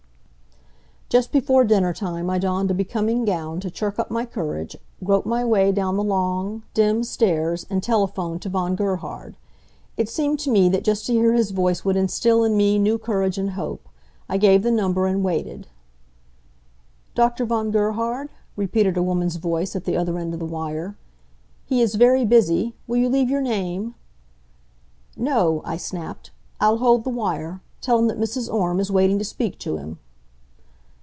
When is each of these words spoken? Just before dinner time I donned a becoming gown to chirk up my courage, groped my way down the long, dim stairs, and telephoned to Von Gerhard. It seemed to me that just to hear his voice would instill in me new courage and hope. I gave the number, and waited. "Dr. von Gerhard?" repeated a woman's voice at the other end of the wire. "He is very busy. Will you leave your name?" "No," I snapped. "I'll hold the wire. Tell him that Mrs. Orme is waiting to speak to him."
Just 1.17 1.33
before 1.33 1.65
dinner 1.65 1.91
time 1.93 2.29
I 2.29 2.37
donned 2.39 2.71
a 2.71 2.73
becoming 2.73 3.25
gown 3.25 3.59
to 3.59 3.69
chirk 3.69 3.99
up 3.99 4.09
my 4.11 4.25
courage, 4.25 4.77
groped 5.03 5.27
my 5.27 5.43
way 5.43 5.73
down 5.73 5.97
the 5.97 6.05
long, 6.05 6.63
dim 6.73 7.03
stairs, 7.03 7.65
and 7.69 7.83
telephoned 7.83 8.41
to 8.43 8.47
Von 8.49 8.77
Gerhard. 8.77 9.35
It 9.97 10.07
seemed 10.07 10.39
to 10.39 10.49
me 10.49 10.69
that 10.69 10.85
just 10.85 11.05
to 11.07 11.11
hear 11.13 11.33
his 11.33 11.51
voice 11.51 11.83
would 11.83 11.97
instill 11.97 12.45
in 12.45 12.55
me 12.55 12.79
new 12.79 12.97
courage 12.97 13.37
and 13.37 13.49
hope. 13.51 13.89
I 14.29 14.37
gave 14.37 14.63
the 14.63 14.71
number, 14.71 15.05
and 15.05 15.21
waited. 15.21 15.67
"Dr. 17.13 17.43
von 17.43 17.71
Gerhard?" 17.71 18.29
repeated 18.55 18.95
a 18.95 19.03
woman's 19.03 19.35
voice 19.35 19.75
at 19.75 19.83
the 19.83 19.97
other 19.97 20.17
end 20.17 20.33
of 20.33 20.39
the 20.39 20.45
wire. 20.45 20.95
"He 21.65 21.81
is 21.81 21.95
very 21.95 22.23
busy. 22.23 22.73
Will 22.87 22.95
you 22.95 23.09
leave 23.09 23.29
your 23.29 23.41
name?" 23.41 23.95
"No," 25.17 25.61
I 25.65 25.75
snapped. 25.75 26.31
"I'll 26.61 26.77
hold 26.77 27.03
the 27.03 27.09
wire. 27.09 27.59
Tell 27.81 27.99
him 27.99 28.07
that 28.07 28.17
Mrs. 28.17 28.49
Orme 28.49 28.79
is 28.79 28.89
waiting 28.89 29.19
to 29.19 29.25
speak 29.25 29.59
to 29.59 29.75
him." 29.75 29.99